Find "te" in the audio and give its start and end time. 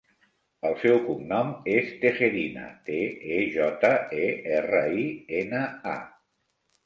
2.87-2.97